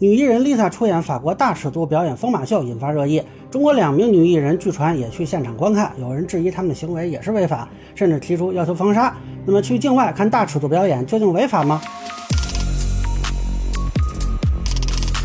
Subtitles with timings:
[0.00, 3.22] 女艺人 Lisa 出演法国大尺度表演疯马秀，引发热议。
[3.48, 9.14] 中国两名女艺人据传也去现场观看，有人质疑他们的行为也是违法，甚至提出要求封杀。
[9.46, 11.80] 那么去境外看大尺度表演究竟违法吗？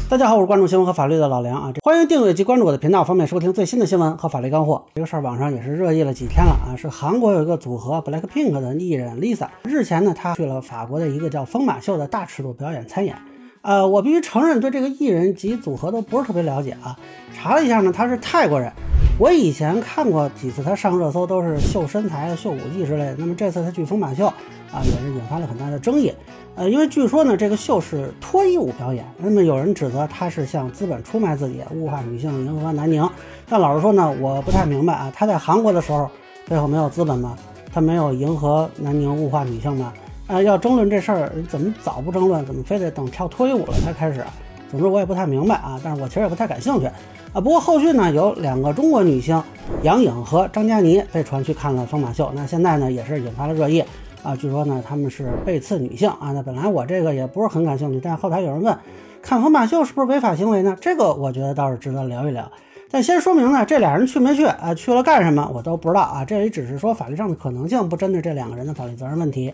[0.07, 4.85] 大家好，我是关注新闻和法律的老梁啊，欢迎订阅及关注我的频道，方便收听最新的新闻和法律干货。
[4.93, 13.15] 这个事儿网上也是热议了几天了啊，是韩国有一个组合 BLACKPINK 的艺人 Lisa，日前呢，她去了法国的一个叫疯马秀的大尺度表演参演。
[13.61, 16.97] 呃，我必须承认，对这个艺人及组合都不是特别了解啊。
[17.35, 18.71] 查了一下呢，他是泰国人。
[19.19, 23.15] 我以前看过几次他上热搜，都是秀身材、秀舞技之类的。
[23.17, 26.13] 那么这次他去疯马秀啊，也是引发了很大的争议。
[26.55, 29.05] 呃，因为据说呢，这个秀是脱衣舞表演。
[29.17, 33.07] 那么有人指责他是向资本出卖自己，物化女性，迎合南宁。
[33.49, 35.11] 但老实说呢，我不太明白啊。
[35.13, 36.09] 他在韩国的时候，
[36.47, 37.37] 背后没有资本吗？
[37.73, 39.93] 他没有迎合南宁，物化女性吗？
[40.29, 42.45] 啊，要争论这事儿，怎么早不争论？
[42.45, 44.23] 怎么非得等跳脱衣舞了才开始？
[44.69, 46.85] 总之我也不太明白啊，但是我其实也不太感兴趣
[47.33, 47.41] 啊。
[47.41, 49.41] 不过后续呢，有两个中国女星
[49.81, 53.83] 杨颖和张嘉倪被传去看了疯马秀，那现在呢也是引发了热议
[54.21, 54.35] 啊。
[54.35, 56.31] 据说呢他们是被刺女性啊。
[56.31, 58.77] 那本来我这个也不是很感兴趣，但后台有人问，
[59.23, 60.77] 看疯马秀是不是违法行为呢？
[60.79, 62.51] 这个我觉得倒是值得聊一聊。
[62.91, 64.75] 但先说明呢，这俩人去没去啊？
[64.75, 65.49] 去了干什么？
[65.51, 66.23] 我都不知道啊。
[66.23, 69.51] 这里只是说法律上的可能性，不针对这两个人的法律责任问题。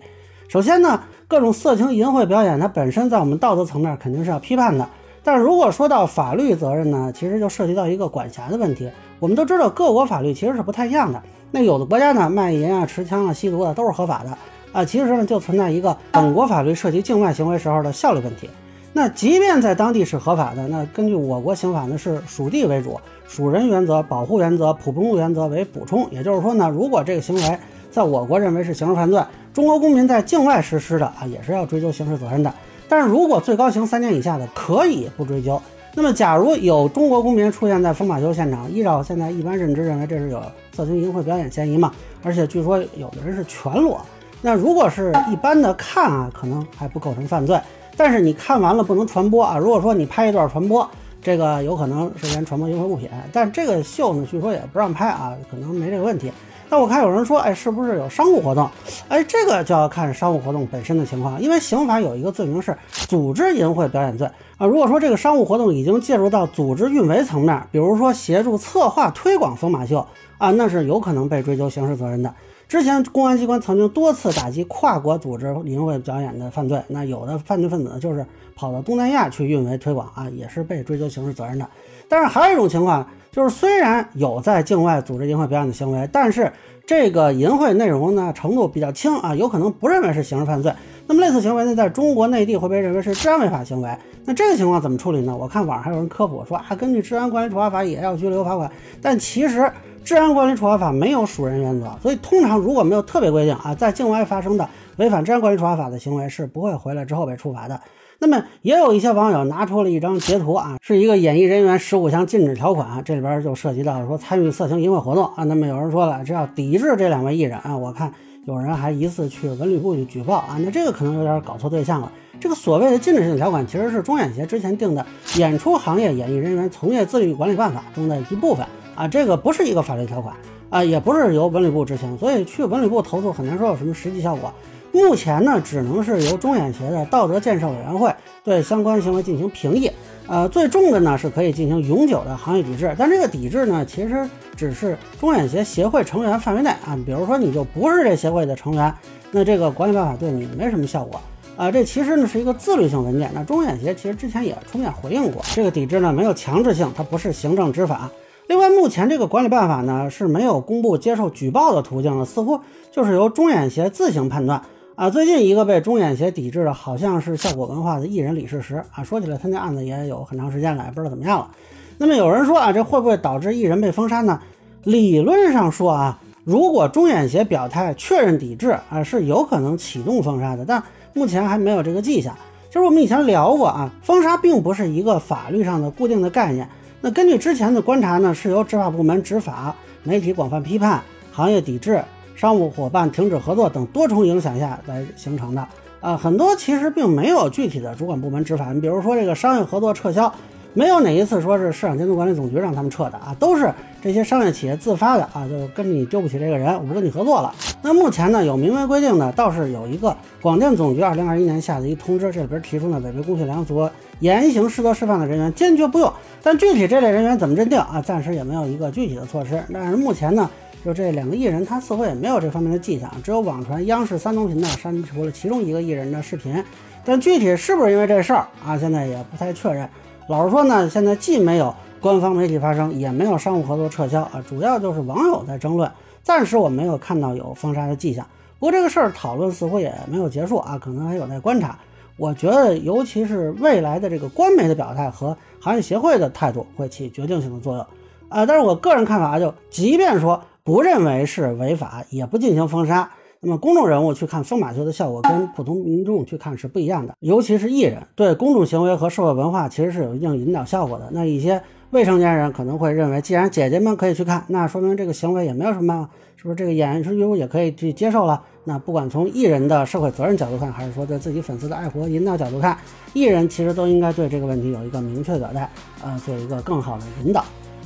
[0.48, 4.88] 首先呢，各种色情淫秽表演，它本身在我们道德层面肯定是要批判的。
[5.24, 8.90] 但是如果说到法律责任呢，其实就涉及到一个管辖的问题。
[9.20, 11.22] 我们都知道各国法律其实是不太一样的。
[11.50, 14.38] 那有的国家呢，卖淫啊、持枪啊、吸毒啊都是合法的
[14.72, 14.86] 啊。
[14.86, 18.48] 其实呢，就存在一个本国法律涉及境外行为时候的效率问题。
[18.94, 26.08] 那即便在当地是合法的，那根据我国刑法呢，是属地为主，属人原则、保护原则、普遍原则为补充。
[26.12, 27.60] 也就是说呢，如果这个行为
[27.96, 29.24] 在我国认为是刑事犯罪。
[29.54, 32.54] 中国公民在境外实施的啊，也是要追究刑事责任的。
[32.90, 35.62] 但是如果最高刑三年以下的，可以不追究。
[35.94, 40.44] 那么，假如有中国公民出现在疯马秀现场，依照现在一般认知，认为这是有
[40.76, 41.90] 色情淫秽表演嫌疑嘛？
[42.22, 44.02] 而且据说有的人是全裸。
[44.42, 47.58] 那如果是一般的看啊，可能还不构成犯罪。
[47.96, 49.58] 但是你看完了不能传播啊。
[49.58, 50.86] 如果说你拍一段传播，
[51.22, 53.10] 这个有可能涉嫌传播淫秽物品。
[53.32, 56.30] 但这个秀呢，据说也不让拍啊，可能没这个问题。
[56.70, 58.70] 那我看有人说，哎，是不是有商务活动？
[59.08, 64.28] 哎，这个就要看商务活动本身的情况，因为刑法有一个罪名是组织淫秽表演罪
[64.58, 64.66] 啊。
[64.66, 70.06] 如果说这个商务活动已经介入到组织运维层面，比如说协助策划推广疯马秀
[70.38, 72.34] 啊，那是有可能被追究刑事责任的。
[72.68, 81.68] 之前公安机关曾经多次打击跨国组织淫秽表演的犯罪，那有的犯罪分子就是跑到东南亚去运维推广啊，也是被追究刑事责任的。
[82.08, 83.08] 但是还有一种情况。
[83.32, 86.50] 就是虽然有在境外组织淫秽表演的行为，但是
[86.88, 90.74] 这个淫秽内容呢程度比较轻啊，有可能不认为是刑事犯罪。
[91.06, 93.94] 那么类似行为呢，在中国内地会被认为是治安违法行为。
[94.24, 95.36] 那这个情况怎么处理呢？
[95.36, 98.72] 我看网上还有人科普说啊，根据治安管理处罚法也要拘留罚款。
[99.02, 99.70] 但其实
[100.06, 107.82] 治安管理处罚法没有属人原则，所以通常如果没有特别规定啊，在境外发生的违反治安管理处罚法的行为是不会回来之后被处罚的。
[108.20, 115.44] 那么也有一些网友拿出了一张截图啊，是一个演艺人员十五项禁止条款，这里边就涉及到说参与色情淫秽活动啊。
[115.46, 117.76] 那么有人说了，这要抵制这两位艺人啊。
[117.76, 118.14] 我看
[118.46, 122.12] 有人还疑似去文旅部去举报啊，那这个可能有点搞错对象了。
[122.40, 125.04] 这个所谓的禁止性条款其实是中演协之前定的
[125.40, 128.64] 《演出行业演艺人员从业自律管理办法》中的一部分
[128.96, 130.36] 啊，这个不是一个法律条款
[130.70, 134.52] 啊，也不是由文旅部执行，所以去文旅部投诉很难说有什么实际效果。
[134.92, 138.14] 目前呢，只能是由中演协的道德建设委员会
[138.46, 139.92] 对相关行为进行评议。
[140.28, 146.98] 呃，最重的呢是可以进行永久的行业抵制，但这个抵制呢，其实只是中演协协会成员范围内啊。
[147.06, 148.92] 比如说你就不是这协会的成员，
[149.32, 151.20] 那这个管理办法对你没什么效果
[151.58, 151.70] 啊。
[151.70, 153.30] 这其实呢是一个自律性文件。
[153.36, 158.10] 那中演协其实之前也出面回应过，这个抵制呢没有强制性，它不是行政执法。
[158.48, 162.60] 另外，目前这个管理办法呢是没有公布接受举报的途径的，似乎
[162.92, 164.62] 就是由中演协自行判断。
[164.96, 169.04] 啊，最近一个被中演协抵制的，好像是效果文化的艺人李世石啊。
[169.04, 171.50] 说起来，他那案子也有很长时间了，也不知道怎么样了。
[171.98, 174.40] 那么有人说啊，这会不会导致艺人被封杀呢？
[174.84, 180.82] 理论上说啊，如果中演协表态确认抵制啊，是有可能启动封杀的，但
[181.14, 182.34] 目前还没有这个迹象。
[182.68, 186.70] 其实我们以前聊过啊，封杀并不是一个法律上的固定的概念。
[187.06, 191.00] 那根据之前的观察呢，是由执法部门执法、媒体广泛批判、
[191.32, 192.04] 行业抵制。
[192.36, 195.68] 商务伙伴停止合作等多重影响下来形成的
[196.02, 198.74] 啊，很多其实并没有具体的主管部门执法。
[198.74, 200.34] 你比如说这个商业合作撤销，
[200.78, 203.74] 没有哪一次说是市场监督管理总局让他们撤的啊，都是
[204.04, 207.56] 这些商业企业自发的啊，就跟你丢不起这个人，我不跟你合作了。
[207.82, 213.90] 那目前呢，有明文规定的倒是有一个广电总局二零二一年下的一通知，这里边提出呢，违背公序良俗、
[214.20, 216.12] 严刑适得释放的人员坚决不用。
[216.44, 219.64] 但具体这类人员怎么认定啊，暂时也没有一个具体的措施。
[219.74, 220.50] 但是目前呢，
[220.84, 226.62] 就这两个艺人，他似乎也没有这方面的迹象，只有网传央视三通频道删除了其中一个艺人的视频。
[227.06, 229.88] 但具体是不是因为这事儿啊，现在也不太确认。
[230.28, 235.90] 老实说呢，现在既没有官方媒体发声，也没有商务合作撤销啊，主要就是网友在争论。
[236.24, 238.26] 暂时我没有看到有封杀的迹象。
[238.58, 241.78] 不过这个事儿讨论似乎也没有结束啊，可能还有待观察。
[242.18, 247.86] 我觉得，尤其是未来的这个官媒的表态和行业协会的态度，会起决定性的作用。
[248.30, 253.12] 啊，但是我个人看法就，即便说不认为是违法，也不进行封杀。
[253.46, 261.08] 那么公众人物去看疯马秀的效果跟普通民众去看是不一样的，尤其是艺人对公众行为和社会文化其实是有一定引导效果的。
[261.12, 268.42] 那一些未成年人可能会认为，既然姐姐们可以去看，那说明这个行为也没有什么，是不是这个演员也可以去接受了？
[268.64, 272.76] 那不管从艺人的社会责任角度看，还是说对自己粉丝的爱护和引导角度看，
[273.14, 275.70] 艺人其实都应该对这个问题有一个明确的表态，
[276.04, 277.46] 呃，做一个更好的引导。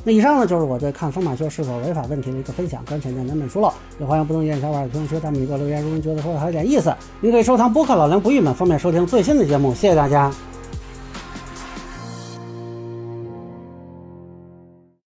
[0.09, 5.83] 那以上呢，就是我对看风马秀是否违法问题的一个分享，跟浅见难免疏漏，也欢迎不同意见小伙伴评论区弹幕里给我留言。
[5.83, 6.91] 如果您觉得说的还有点意思，
[7.21, 9.71] 您可以收藏播客老梁不郁闷，方便收听最新的节目。
[9.71, 10.31] 谢谢大家。